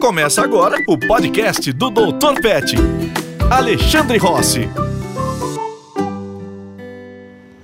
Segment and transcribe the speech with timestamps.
[0.00, 2.40] Começa agora o podcast do Dr.
[2.40, 2.74] Pet.
[3.50, 4.66] Alexandre Rossi.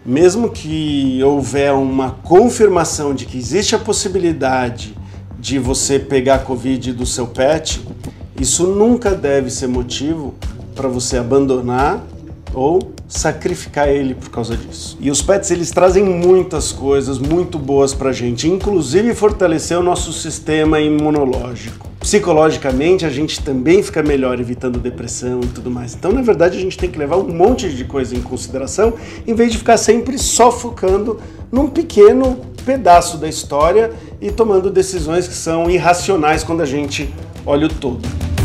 [0.05, 4.95] Mesmo que houver uma confirmação de que existe a possibilidade
[5.39, 7.83] de você pegar Covid do seu pet,
[8.39, 10.35] isso nunca deve ser motivo
[10.75, 12.05] para você abandonar
[12.53, 14.97] ou sacrificar ele por causa disso.
[15.01, 20.13] E os pets eles trazem muitas coisas muito boas pra gente, inclusive fortalecer o nosso
[20.13, 21.87] sistema imunológico.
[22.01, 25.95] Psicologicamente a gente também fica melhor evitando depressão e tudo mais.
[25.95, 28.95] Então, na verdade, a gente tem que levar um monte de coisa em consideração
[29.27, 31.19] em vez de ficar sempre só focando
[31.51, 37.13] num pequeno pedaço da história e tomando decisões que são irracionais quando a gente
[37.45, 38.36] olha o todo.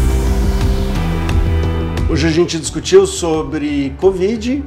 [2.11, 4.61] Hoje a gente discutiu sobre Covid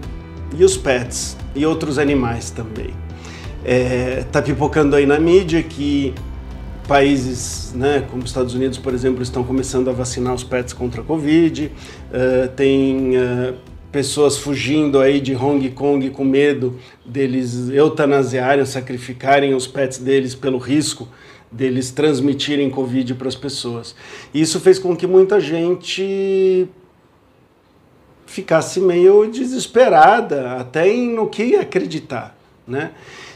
[0.58, 2.88] e os pets e outros animais também.
[3.62, 6.14] É, tá pipocando aí na mídia que
[6.88, 11.04] países né, como Estados Unidos, por exemplo, estão começando a vacinar os pets contra a
[11.04, 11.66] Covid.
[11.66, 13.54] Uh, tem uh,
[13.92, 20.56] pessoas fugindo aí de Hong Kong com medo deles eutanasiarem, sacrificarem os pets deles pelo
[20.56, 21.06] risco
[21.52, 23.94] deles transmitirem Covid para as pessoas.
[24.32, 26.66] Isso fez com que muita gente
[28.34, 32.90] ficasse meio desesperada, até em no que acreditar, né?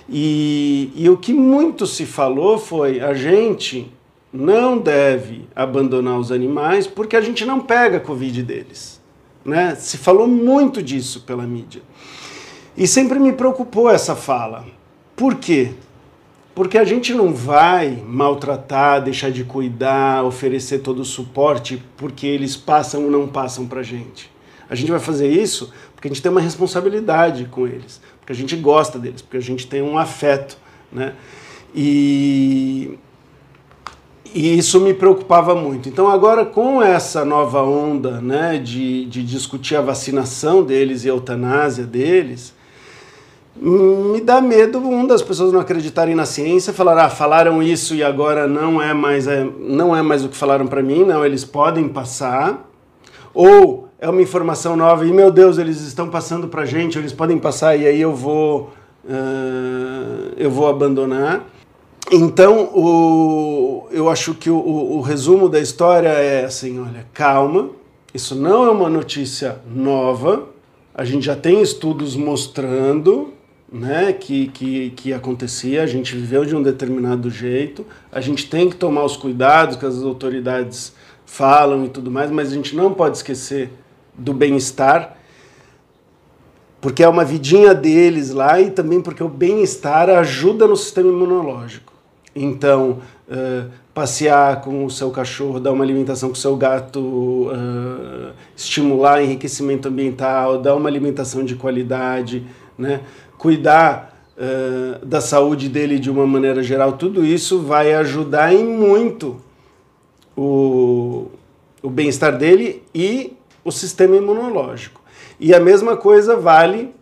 [0.09, 3.93] E, e o que muito se falou foi a gente
[4.33, 9.01] não deve abandonar os animais porque a gente não pega a Covid deles.
[9.45, 9.77] Né?
[9.77, 11.83] Se falou muito disso pela mídia.
[12.77, 14.67] E sempre me preocupou essa fala.
[15.15, 15.75] Por quê?
[16.57, 22.57] Porque a gente não vai maltratar, deixar de cuidar, oferecer todo o suporte porque eles
[22.57, 24.38] passam ou não passam para gente.
[24.71, 28.37] A gente vai fazer isso porque a gente tem uma responsabilidade com eles, porque a
[28.37, 30.57] gente gosta deles, porque a gente tem um afeto,
[30.93, 31.15] né?
[31.75, 32.99] E,
[34.35, 35.89] e isso me preocupava muito.
[35.89, 41.13] Então agora com essa nova onda, né, de, de discutir a vacinação deles e a
[41.13, 42.55] eutanásia deles,
[43.61, 48.05] me dá medo um das pessoas não acreditarem na ciência, falar, ah, falaram isso e
[48.05, 51.45] agora não é mais é, não é mais o que falaram para mim, não, eles
[51.45, 52.71] podem passar,
[53.35, 57.39] ou é uma informação nova e, meu Deus, eles estão passando para gente, eles podem
[57.39, 58.71] passar e aí eu vou,
[59.05, 61.45] uh, eu vou abandonar.
[62.11, 67.71] Então, o, eu acho que o, o, resumo da história é assim: olha, calma,
[68.15, 70.49] isso não é uma notícia nova,
[70.95, 73.35] a gente já tem estudos mostrando
[73.71, 78.71] né, que, que, que acontecia, a gente viveu de um determinado jeito, a gente tem
[78.71, 80.95] que tomar os cuidados que as autoridades
[81.27, 83.71] falam e tudo mais, mas a gente não pode esquecer
[84.19, 85.17] do bem-estar,
[86.81, 91.93] porque é uma vidinha deles lá e também porque o bem-estar ajuda no sistema imunológico.
[92.35, 92.99] Então,
[93.29, 99.23] uh, passear com o seu cachorro, dar uma alimentação com o seu gato, uh, estimular
[99.23, 102.47] enriquecimento ambiental, dar uma alimentação de qualidade,
[102.77, 103.01] né?
[103.37, 109.37] cuidar uh, da saúde dele de uma maneira geral, tudo isso vai ajudar em muito
[110.37, 111.27] o,
[111.83, 115.01] o bem-estar dele e o sistema imunológico.
[115.41, 116.95] E a mesma coisa vale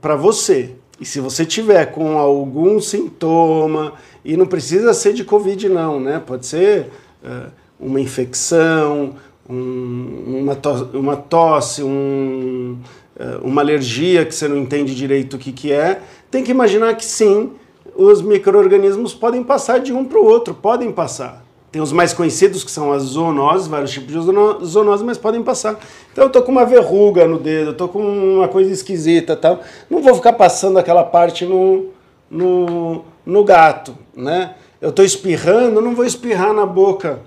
[0.00, 0.74] para você.
[1.00, 3.94] E se você tiver com algum sintoma,
[4.24, 6.22] e não precisa ser de Covid, não, né?
[6.24, 6.90] Pode ser
[7.22, 9.14] uh, uma infecção,
[9.48, 12.78] um, uma, tosse, uma tosse um,
[13.16, 16.94] uh, uma alergia que você não entende direito o que, que é, tem que imaginar
[16.94, 17.52] que sim,
[17.96, 21.47] os micro-organismos podem passar de um para o outro, podem passar.
[21.70, 25.78] Tem os mais conhecidos, que são as zoonoses, vários tipos de zoonoses, mas podem passar.
[26.10, 29.60] Então eu tô com uma verruga no dedo, eu tô com uma coisa esquisita tal.
[29.90, 31.88] Não vou ficar passando aquela parte no,
[32.30, 34.54] no, no gato, né?
[34.80, 37.20] Eu tô espirrando, não vou espirrar na boca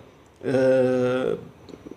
[0.44, 1.35] é,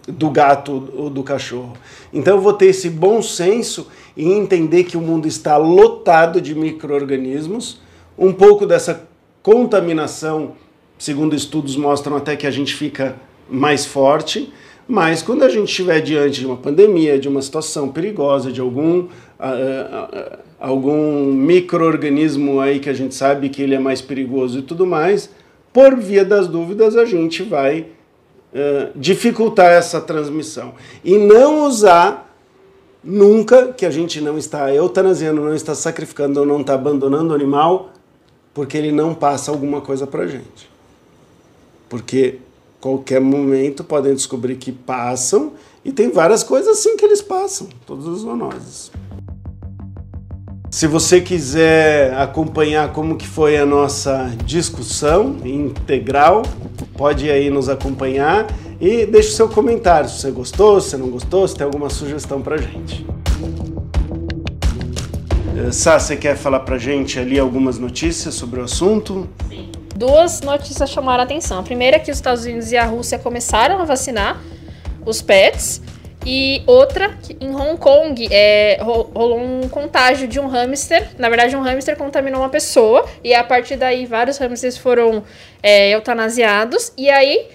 [0.06, 1.72] do gato ou do cachorro.
[2.12, 6.54] Então eu vou ter esse bom senso e entender que o mundo está lotado de
[6.54, 7.80] micro-organismos,
[8.18, 9.08] um pouco dessa
[9.42, 10.52] contaminação
[10.98, 13.16] segundo estudos mostram até que a gente fica
[13.48, 14.52] mais forte,
[14.86, 19.00] mas quando a gente estiver diante de uma pandemia, de uma situação perigosa, de algum,
[19.00, 24.62] uh, uh, algum microorganismo aí que a gente sabe que ele é mais perigoso e
[24.62, 25.30] tudo mais,
[25.72, 27.86] por via das dúvidas a gente vai
[28.94, 30.74] dificultar essa transmissão.
[31.04, 32.32] E não usar
[33.02, 37.90] nunca que a gente não está eutanasiando, não está sacrificando, não está abandonando o animal,
[38.54, 40.72] porque ele não passa alguma coisa para gente
[41.94, 42.40] porque
[42.80, 45.52] qualquer momento podem descobrir que passam
[45.84, 48.90] e tem várias coisas assim que eles passam, todas as zoonoses.
[50.72, 56.42] Se você quiser acompanhar como que foi a nossa discussão integral,
[56.98, 58.48] pode aí nos acompanhar
[58.80, 62.56] e deixe seu comentário se você gostou, se não gostou, se tem alguma sugestão pra
[62.56, 63.06] gente.
[65.56, 69.28] Eh, Sá, você quer falar pra gente ali algumas notícias sobre o assunto?
[69.48, 69.73] Sim.
[69.94, 71.60] Duas notícias chamaram a atenção.
[71.60, 74.40] A primeira é que os Estados Unidos e a Rússia começaram a vacinar
[75.06, 75.80] os pets.
[76.26, 81.10] E outra, que em Hong Kong é, rolou um contágio de um hamster.
[81.18, 83.06] Na verdade, um hamster contaminou uma pessoa.
[83.22, 85.22] E a partir daí, vários hamsters foram
[85.62, 86.92] é, eutanasiados.
[86.96, 87.48] E aí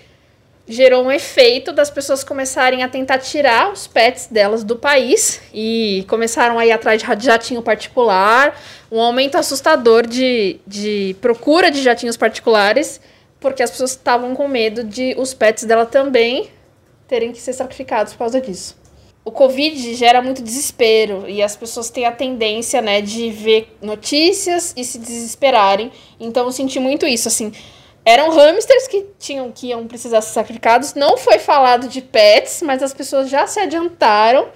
[0.69, 6.05] gerou um efeito das pessoas começarem a tentar tirar os pets delas do país e
[6.07, 8.55] começaram a ir atrás de jatinho particular,
[8.91, 13.01] um aumento assustador de, de procura de jatinhos particulares,
[13.39, 16.51] porque as pessoas estavam com medo de os pets dela também
[17.07, 18.77] terem que ser sacrificados por causa disso.
[19.25, 24.73] O Covid gera muito desespero e as pessoas têm a tendência, né, de ver notícias
[24.77, 25.91] e se desesperarem.
[26.19, 27.51] Então eu senti muito isso, assim,
[28.09, 30.95] eram hamsters que tinham que iam precisar ser sacrificados.
[30.95, 34.47] Não foi falado de pets, mas as pessoas já se adiantaram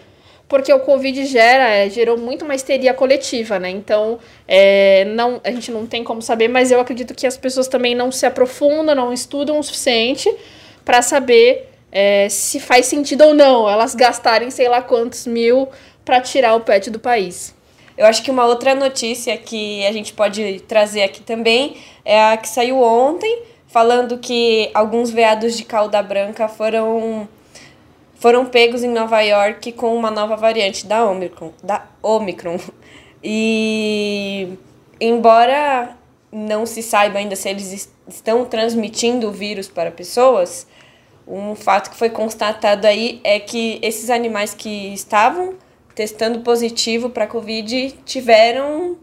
[0.47, 3.69] porque o Covid gera, é, gerou muito uma histeria coletiva, né?
[3.69, 7.67] Então, é, não, a gente não tem como saber, mas eu acredito que as pessoas
[7.67, 10.33] também não se aprofundam, não estudam o suficiente
[10.83, 15.69] para saber é, se faz sentido ou não elas gastarem sei lá quantos mil
[16.03, 17.52] para tirar o pet do país.
[17.97, 22.37] Eu acho que uma outra notícia que a gente pode trazer aqui também é a
[22.37, 27.27] que saiu ontem, falando que alguns veados de cauda branca foram
[28.15, 32.57] foram pegos em Nova York com uma nova variante da Omicron, da Omicron.
[33.25, 34.57] E
[34.99, 35.95] embora
[36.29, 40.67] não se saiba ainda se eles estão transmitindo o vírus para pessoas,
[41.25, 45.55] um fato que foi constatado aí é que esses animais que estavam
[45.95, 48.97] testando positivo para Covid tiveram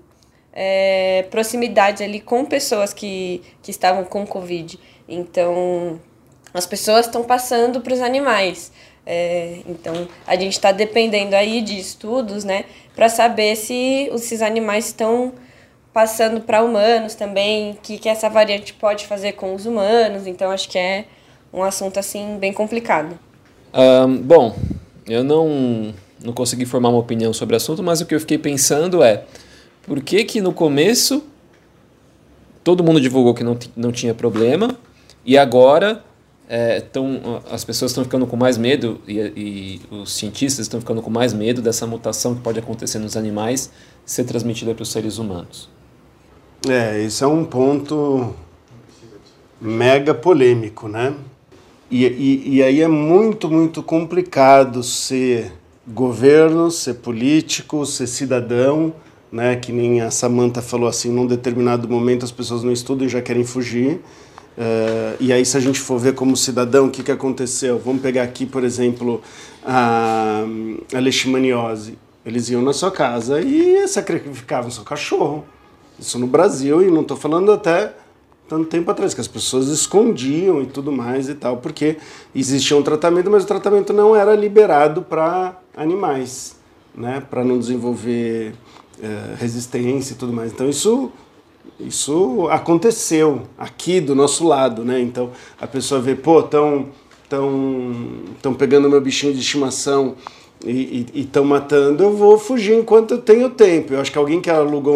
[0.52, 4.78] é, proximidade ali com pessoas que, que estavam com Covid.
[5.08, 6.00] Então,
[6.52, 8.72] as pessoas estão passando para os animais.
[9.06, 12.64] É, então, a gente está dependendo aí de estudos, né,
[12.94, 15.32] para saber se esses animais estão
[15.92, 20.26] passando para humanos também, o que, que essa variante pode fazer com os humanos.
[20.26, 21.06] Então, acho que é
[21.52, 23.18] um assunto, assim, bem complicado.
[23.74, 24.54] Um, bom,
[25.08, 25.92] eu não
[26.24, 29.24] não consegui formar uma opinião sobre o assunto, mas o que eu fiquei pensando é
[29.82, 31.22] por que que no começo
[32.62, 34.76] todo mundo divulgou que não, não tinha problema
[35.24, 36.04] e agora
[36.48, 41.00] é, tão, as pessoas estão ficando com mais medo e, e, os cientistas estão ficando
[41.00, 43.70] com mais medo dessa mutação que pode acontecer nos animais
[44.04, 45.68] ser transmitida para os seres humanos.
[46.68, 48.34] É, isso é um ponto
[49.60, 51.14] mega polêmico, né?
[51.88, 55.52] E, e, e aí é muito, muito complicado ser
[55.86, 58.94] governo, ser político, ser cidadão,
[59.30, 59.56] né?
[59.56, 63.22] Que nem a Samantha falou assim, num determinado momento as pessoas não estudam e já
[63.22, 64.00] querem fugir.
[64.58, 67.78] Uh, e aí, se a gente for ver como cidadão, o que, que aconteceu?
[67.78, 69.22] Vamos pegar aqui, por exemplo,
[69.64, 70.44] a,
[70.92, 71.96] a leishmaniose.
[72.26, 75.44] Eles iam na sua casa e sacrificavam seu cachorro.
[75.98, 77.94] Isso no Brasil, e não estou falando até
[78.50, 81.98] tanto tempo atrás, que as pessoas escondiam e tudo mais e tal, porque
[82.34, 86.56] existia um tratamento, mas o tratamento não era liberado para animais,
[86.92, 88.52] né, para não desenvolver
[89.00, 90.52] é, resistência e tudo mais.
[90.52, 91.12] Então isso
[91.78, 95.00] isso aconteceu aqui do nosso lado, né?
[95.00, 95.30] Então
[95.60, 96.88] a pessoa vê, pô, tão
[97.28, 100.16] tão tão pegando meu bichinho de estimação
[100.64, 103.94] e estão matando, eu vou fugir enquanto eu tenho tempo.
[103.94, 104.94] Eu acho que alguém que alugou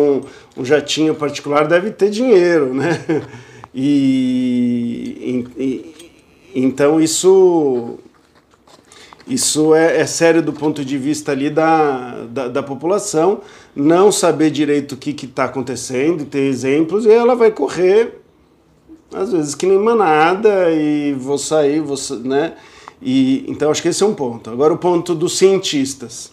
[0.56, 3.00] um, um jatinho particular deve ter dinheiro, né?
[3.76, 6.14] E, e
[6.54, 7.98] então isso
[9.26, 13.40] isso é, é, sério do ponto de vista ali da, da, da população,
[13.74, 18.20] não saber direito o que está acontecendo, ter exemplos, e ela vai correr,
[19.12, 22.52] às vezes que nem manada, e vou sair, vou, né?
[23.00, 24.50] E, então acho que esse é um ponto.
[24.50, 26.32] Agora o ponto dos cientistas.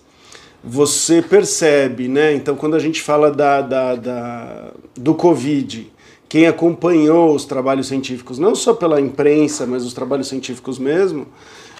[0.64, 2.34] Você percebe, né?
[2.34, 5.92] Então quando a gente fala da, da, da, do Covid,
[6.30, 11.24] quem acompanhou os trabalhos científicos, não só pela imprensa, mas os trabalhos científicos mesmo,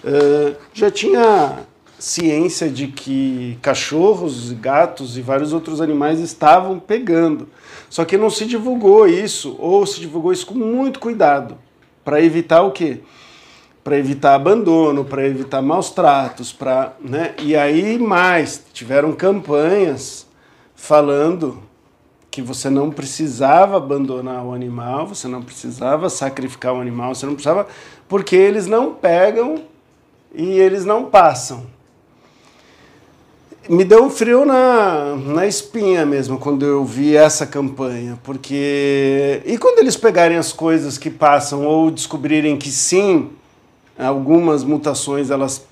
[0.04, 1.60] uh, já tinha
[2.02, 7.48] ciência de que cachorros, gatos e vários outros animais estavam pegando.
[7.90, 11.58] Só que não se divulgou isso, ou se divulgou isso com muito cuidado,
[12.04, 13.00] para evitar o quê?
[13.84, 17.34] Para evitar abandono, para evitar maus tratos, para, né?
[17.40, 20.28] E aí mais tiveram campanhas
[20.76, 21.62] falando
[22.30, 27.34] que você não precisava abandonar o animal, você não precisava sacrificar o animal, você não
[27.34, 27.68] precisava,
[28.08, 29.64] porque eles não pegam
[30.34, 31.66] e eles não passam.
[33.68, 39.42] me deu um frio na, na espinha mesmo quando eu vi essa campanha, porque.
[39.46, 43.32] E quando eles pegarem as coisas que passam ou descobrirem que sim,
[43.98, 45.66] algumas mutações elas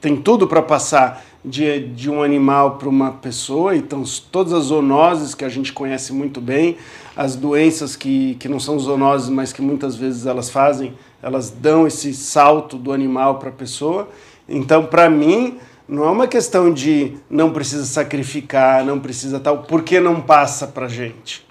[0.00, 5.34] têm tudo para passar de, de um animal para uma pessoa, então todas as zoonoses
[5.34, 6.76] que a gente conhece muito bem,
[7.16, 11.86] as doenças que, que não são zoonoses, mas que muitas vezes elas fazem, elas dão
[11.86, 14.08] esse salto do animal para a pessoa.
[14.48, 19.98] Então, para mim, não é uma questão de não precisa sacrificar, não precisa tal, porque
[19.98, 21.47] não passa para gente.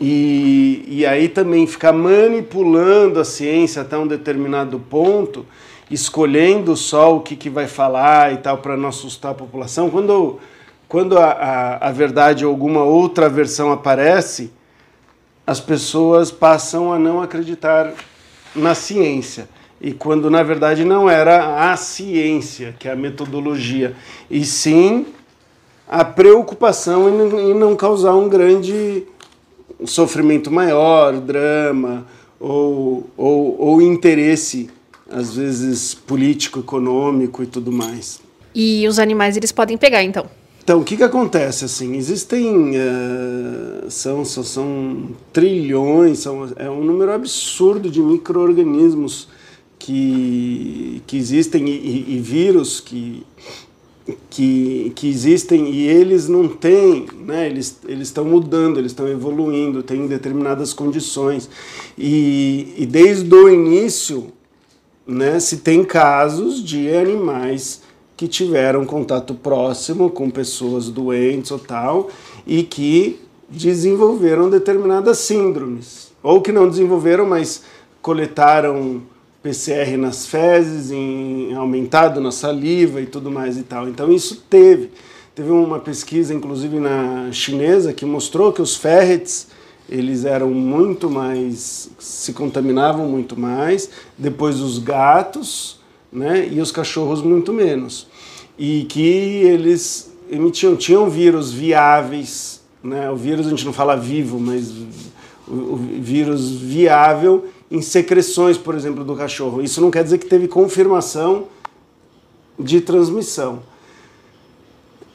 [0.00, 5.46] E, e aí também ficar manipulando a ciência até um determinado ponto
[5.90, 9.88] escolhendo só o que, que vai falar e tal para não assustar a população.
[9.88, 10.38] Quando,
[10.88, 14.52] quando a, a, a verdade ou alguma outra versão aparece,
[15.46, 17.92] as pessoas passam a não acreditar
[18.54, 19.48] na ciência.
[19.80, 23.94] E quando na verdade não era a ciência, que é a metodologia,
[24.30, 25.06] e sim
[25.86, 29.06] a preocupação em não causar um grande
[29.84, 32.06] sofrimento maior, drama
[32.40, 34.70] ou, ou, ou interesse
[35.10, 38.20] às vezes político, econômico e tudo mais.
[38.54, 40.26] E os animais eles podem pegar, então?
[40.66, 41.64] Então, o que, que acontece?
[41.64, 42.72] assim Existem.
[42.72, 49.28] Uh, são, são, são, trilhões, são, é um número absurdo de micro-organismos
[49.78, 53.24] que, que existem e, e, e vírus que,
[54.30, 57.48] que, que existem e eles não têm, né?
[57.48, 61.48] eles estão mudando, eles estão evoluindo, têm determinadas condições.
[61.98, 64.32] E, e desde o início
[65.06, 67.82] né, se tem casos de animais
[68.16, 72.10] que tiveram contato próximo com pessoas doentes ou tal
[72.46, 77.62] e que desenvolveram determinadas síndromes ou que não desenvolveram, mas
[78.02, 79.02] coletaram
[79.46, 83.88] PCR nas fezes, em, aumentado na saliva e tudo mais e tal.
[83.88, 84.90] Então isso teve.
[85.36, 89.48] Teve uma pesquisa, inclusive na chinesa, que mostrou que os ferrets
[89.88, 93.88] eles eram muito mais, se contaminavam muito mais,
[94.18, 95.78] depois os gatos,
[96.10, 98.08] né, e os cachorros muito menos.
[98.58, 104.40] E que eles emitiam, tinham vírus viáveis, né, o vírus a gente não fala vivo,
[104.40, 104.72] mas
[105.46, 109.62] o, o vírus viável em secreções, por exemplo, do cachorro.
[109.62, 111.48] Isso não quer dizer que teve confirmação
[112.58, 113.62] de transmissão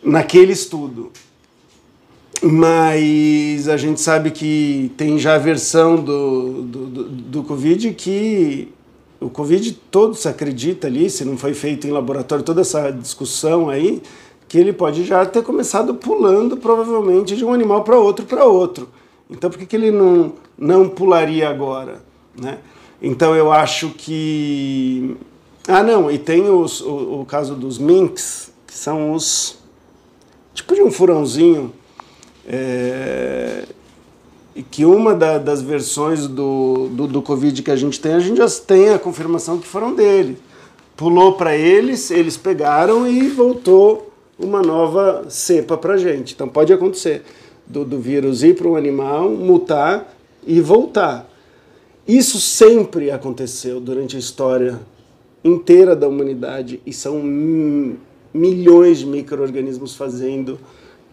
[0.04, 1.12] naquele estudo
[2.42, 8.74] mas a gente sabe que tem já a versão do, do, do, do Covid que
[9.20, 13.70] o Covid todo se acredita ali, se não foi feito em laboratório, toda essa discussão
[13.70, 14.02] aí,
[14.48, 18.90] que ele pode já ter começado pulando provavelmente de um animal para outro para outro.
[19.30, 22.02] Então por que, que ele não, não pularia agora?
[22.36, 22.58] Né?
[23.02, 25.16] Então eu acho que.
[25.68, 29.58] Ah, não, e tem os, o, o caso dos minks, que são os.
[30.54, 31.74] tipo de um furãozinho
[32.48, 33.64] é,
[34.70, 38.38] que uma da, das versões do, do, do, Covid que a gente tem, a gente
[38.38, 40.38] já tem a confirmação que foram dele.
[40.96, 46.34] Pulou para eles, eles pegaram e voltou uma nova cepa para gente.
[46.34, 47.24] Então pode acontecer
[47.66, 50.14] do, do vírus ir para um animal, mutar
[50.46, 51.31] e voltar.
[52.08, 54.80] Isso sempre aconteceu durante a história
[55.44, 57.22] inteira da humanidade e são
[58.34, 60.60] milhões de micro-organismos fazendo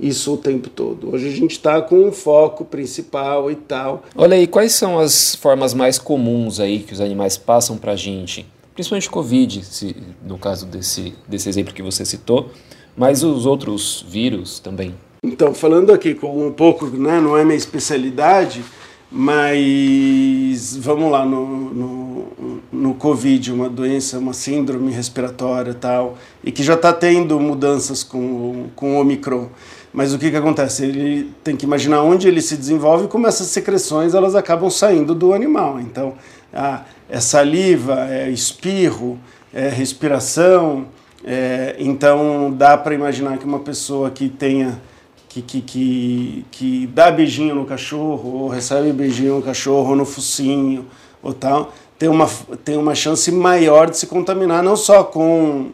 [0.00, 1.12] isso o tempo todo.
[1.12, 4.04] Hoje a gente está com um foco principal e tal.
[4.14, 7.97] Olha aí, quais são as formas mais comuns aí que os animais passam para a
[7.97, 8.47] gente?
[8.75, 12.50] Principalmente Covid, se, no caso desse, desse exemplo que você citou,
[12.97, 14.95] mas os outros vírus também.
[15.25, 18.62] Então, falando aqui com um pouco, né, não é minha especialidade,
[19.10, 22.26] mas vamos lá, no, no,
[22.70, 28.66] no Covid, uma doença, uma síndrome respiratória tal, e que já está tendo mudanças com,
[28.76, 29.48] com o Omicron.
[29.92, 30.84] Mas o que, que acontece?
[30.84, 35.14] Ele tem que imaginar onde ele se desenvolve e como essas secreções elas acabam saindo
[35.14, 35.80] do animal.
[35.80, 36.14] Então,
[36.52, 39.18] ah, é saliva, é espirro,
[39.52, 40.86] é respiração.
[41.24, 44.80] É, então, dá para imaginar que uma pessoa que tenha
[45.28, 50.04] que, que, que, que dá beijinho no cachorro, ou recebe beijinho no cachorro, ou no
[50.04, 50.87] focinho,
[51.23, 52.28] ou tal, tem uma,
[52.64, 55.70] tem uma chance maior de se contaminar não só com,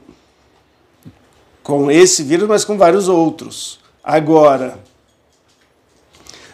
[1.63, 3.79] com esse vírus, mas com vários outros.
[4.03, 4.79] Agora,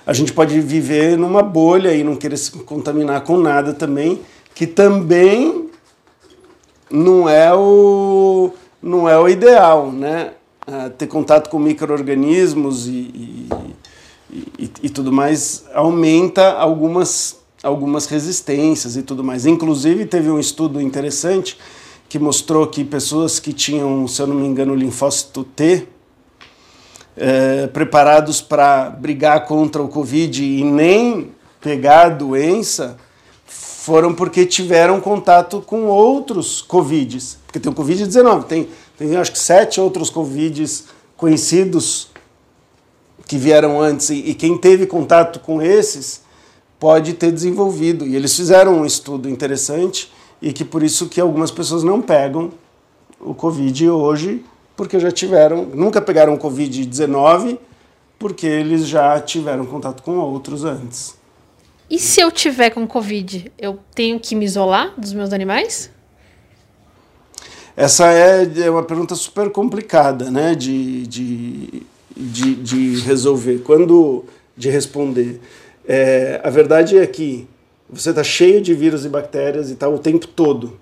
[0.06, 4.20] a gente pode viver numa bolha e não querer se contaminar com nada também,
[4.54, 5.70] que também
[6.90, 8.52] não é o,
[8.82, 10.32] não é o ideal, né?
[10.68, 13.48] Uh, ter contato com micro-organismos e, e,
[14.58, 19.46] e, e, tudo mais aumenta algumas, algumas resistências e tudo mais.
[19.46, 21.58] Inclusive, teve um estudo interessante
[22.08, 25.88] que mostrou que pessoas que tinham, se eu não me engano, linfócito T,
[27.16, 32.96] é, preparados para brigar contra o Covid e nem pegar a doença
[33.46, 37.38] foram porque tiveram contato com outros Covids.
[37.46, 38.68] Porque tem o Covid-19, tem,
[39.00, 40.84] tem acho que sete outros Covids
[41.16, 42.08] conhecidos
[43.26, 46.20] que vieram antes, e, e quem teve contato com esses
[46.78, 48.06] pode ter desenvolvido.
[48.06, 52.50] E eles fizeram um estudo interessante e que por isso que algumas pessoas não pegam
[53.18, 54.44] o Covid hoje,
[54.76, 57.58] porque já tiveram, nunca pegaram o Covid-19,
[58.18, 61.14] porque eles já tiveram contato com outros antes.
[61.88, 65.90] E se eu tiver com Covid, eu tenho que me isolar dos meus animais?
[67.80, 71.82] Essa é, é uma pergunta super complicada, né, de, de,
[72.14, 75.40] de, de resolver, quando de responder.
[75.88, 77.48] É, a verdade é que
[77.88, 80.78] você está cheio de vírus e bactérias e tal o tempo todo.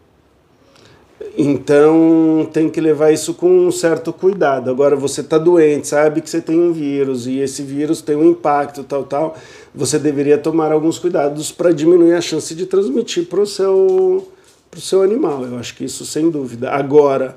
[1.36, 4.68] Então tem que levar isso com um certo cuidado.
[4.68, 8.28] Agora você está doente, sabe que você tem um vírus e esse vírus tem um
[8.28, 9.36] impacto, tal, tal.
[9.72, 14.26] Você deveria tomar alguns cuidados para diminuir a chance de transmitir para o seu,
[14.70, 15.44] pro seu animal.
[15.44, 16.70] Eu acho que isso sem dúvida.
[16.70, 17.36] Agora,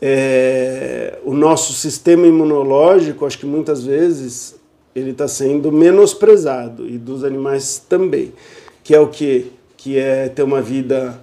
[0.00, 4.56] é, o nosso sistema imunológico, acho que muitas vezes
[4.94, 8.32] ele está sendo menosprezado e dos animais também,
[8.82, 11.18] que é o que que é ter uma vida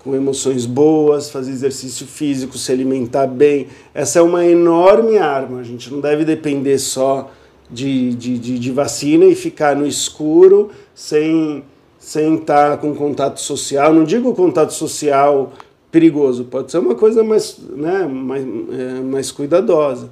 [0.00, 3.68] com emoções boas, fazer exercício físico, se alimentar bem.
[3.94, 5.60] Essa é uma enorme arma.
[5.60, 7.30] A gente não deve depender só
[7.70, 11.64] de, de, de, de vacina e ficar no escuro sem,
[12.02, 13.94] sem estar com contato social.
[13.94, 15.52] Não digo contato social
[15.90, 20.10] perigoso, pode ser uma coisa mais, né, mais, é, mais cuidadosa.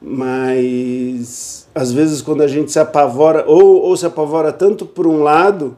[0.00, 5.22] Mas às vezes quando a gente se apavora, ou, ou se apavora tanto por um
[5.22, 5.76] lado,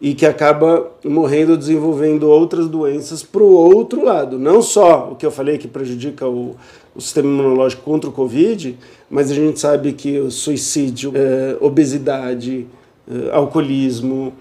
[0.00, 4.38] e que acaba morrendo desenvolvendo outras doenças para o outro lado.
[4.38, 6.56] Não só o que eu falei que prejudica o,
[6.94, 8.78] o, sistema imunológico contra o Covid,
[9.10, 12.66] mas a gente sabe que o suicídio, é, obesidade,
[13.06, 14.32] é, alcoolismo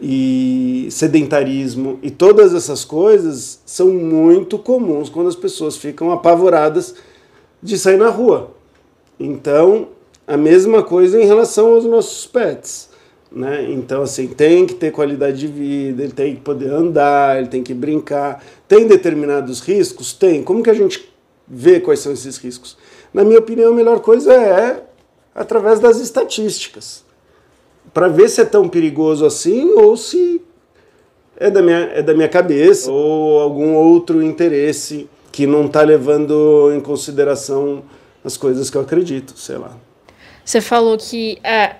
[0.00, 6.94] e sedentarismo e todas essas coisas são muito comuns quando as pessoas ficam apavoradas
[7.62, 8.52] de sair na rua.
[9.18, 9.88] Então,
[10.26, 12.88] a mesma coisa em relação aos nossos pets.
[13.30, 13.70] Né?
[13.70, 17.62] Então, assim, tem que ter qualidade de vida, ele tem que poder andar, ele tem
[17.62, 18.42] que brincar.
[18.66, 20.12] Tem determinados riscos?
[20.12, 20.42] Tem.
[20.42, 21.12] Como que a gente
[21.46, 22.76] vê quais são esses riscos?
[23.12, 24.82] Na minha opinião, a melhor coisa é
[25.34, 27.04] através das estatísticas.
[27.92, 30.40] Para ver se é tão perigoso assim ou se
[31.36, 36.72] é da minha, é da minha cabeça ou algum outro interesse que não está levando
[36.74, 37.82] em consideração
[38.24, 39.76] as coisas que eu acredito, sei lá.
[40.44, 41.76] Você falou que é,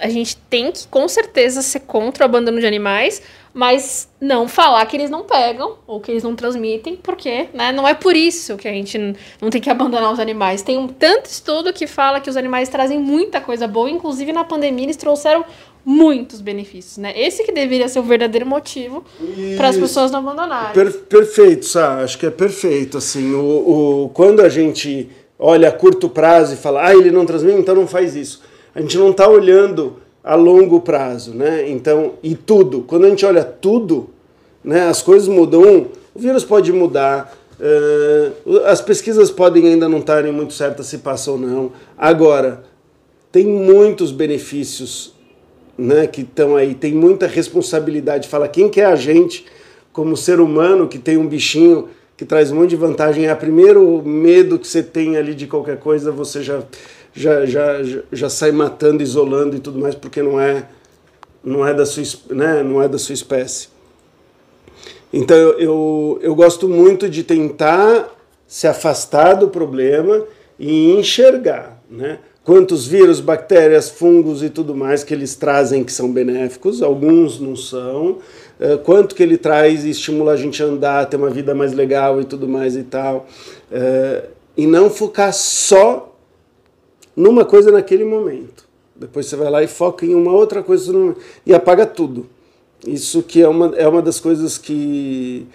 [0.00, 3.22] a gente tem que, com certeza, ser contra o abandono de animais,
[3.54, 7.86] mas não falar que eles não pegam ou que eles não transmitem, porque né, não
[7.86, 8.98] é por isso que a gente
[9.40, 10.62] não tem que abandonar os animais.
[10.62, 14.44] Tem um tanto estudo que fala que os animais trazem muita coisa boa, inclusive na
[14.44, 15.44] pandemia eles trouxeram
[15.84, 17.12] muitos benefícios, né?
[17.16, 19.04] Esse que deveria ser o verdadeiro motivo
[19.56, 20.72] para as pessoas não abandonarem.
[20.72, 22.98] Per perfeito, Sá, acho que é perfeito.
[22.98, 27.26] Assim, o, o, quando a gente olha a curto prazo e fala, ah, ele não
[27.26, 28.42] transmite, então não faz isso.
[28.74, 31.68] A gente não está olhando a longo prazo, né?
[31.68, 32.82] Então, e tudo.
[32.82, 34.10] Quando a gente olha tudo,
[34.62, 35.88] né, as coisas mudam.
[36.14, 41.30] O vírus pode mudar, uh, as pesquisas podem ainda não estarem muito certas se passa
[41.30, 41.72] ou não.
[41.96, 42.62] Agora,
[43.30, 45.14] tem muitos benefícios
[45.76, 48.28] né, que estão aí, tem muita responsabilidade.
[48.28, 49.46] Fala quem que é a gente,
[49.92, 53.26] como ser humano, que tem um bichinho que traz um monte de vantagem.
[53.26, 56.62] É o primeiro medo que você tem ali de qualquer coisa, você já,
[57.12, 60.66] já, já, já, sai matando, isolando e tudo mais, porque não é,
[61.44, 63.68] não é, da, sua, né, não é da sua espécie.
[65.12, 68.08] Então eu, eu, eu gosto muito de tentar
[68.46, 70.24] se afastar do problema
[70.58, 72.18] e enxergar, né?
[72.44, 77.54] Quantos vírus, bactérias, fungos e tudo mais que eles trazem que são benéficos, alguns não
[77.54, 78.18] são,
[78.58, 81.72] eh, quanto que ele traz e estimula a gente a andar, ter uma vida mais
[81.72, 83.26] legal e tudo mais e tal.
[83.70, 84.24] Eh,
[84.56, 86.11] e não focar só
[87.16, 88.64] numa coisa naquele momento.
[88.94, 90.92] Depois você vai lá e foca em uma outra coisa
[91.44, 92.26] e apaga tudo.
[92.86, 95.46] Isso que é uma, é uma das coisas que,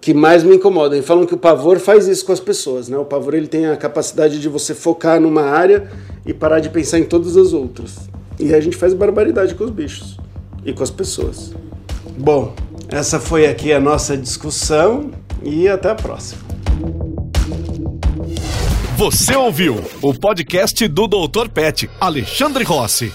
[0.00, 0.98] que mais me incomodam.
[0.98, 2.88] E falam que o pavor faz isso com as pessoas.
[2.88, 2.96] Né?
[2.96, 5.90] O pavor ele tem a capacidade de você focar numa área
[6.26, 8.10] e parar de pensar em todas as outras.
[8.38, 10.16] E a gente faz barbaridade com os bichos
[10.64, 11.52] e com as pessoas.
[12.16, 12.54] Bom,
[12.88, 15.10] essa foi aqui a nossa discussão
[15.42, 16.42] e até a próxima.
[19.02, 21.48] Você ouviu o podcast do Dr.
[21.48, 23.12] Pet, Alexandre Rossi.